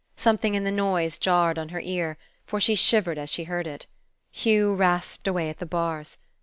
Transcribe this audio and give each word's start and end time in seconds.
Something 0.17 0.55
in 0.55 0.63
the 0.63 0.71
noise 0.71 1.19
jarred 1.19 1.59
on 1.59 1.69
her 1.69 1.79
ear, 1.79 2.17
for 2.43 2.59
she 2.59 2.73
shivered 2.73 3.19
as 3.19 3.29
she 3.31 3.43
heard 3.43 3.67
it. 3.67 3.85
Hugh 4.31 4.73
rasped 4.73 5.27
away 5.27 5.47
at 5.47 5.59
the 5.59 5.67
bars. 5.67 6.17